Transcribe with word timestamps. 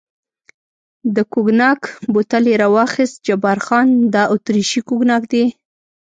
د 1.15 1.17
کوګناک 1.31 1.81
بوتل 2.13 2.43
یې 2.51 2.55
را 2.61 2.67
واخیست، 2.75 3.17
جبار 3.27 3.59
خان: 3.65 3.87
دا 4.13 4.23
اتریشي 4.33 4.81
کوګناک 4.87 5.23
دی. 5.33 5.45